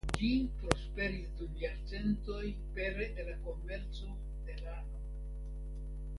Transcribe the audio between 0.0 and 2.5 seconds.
Ĝi prosperis dum jarcentoj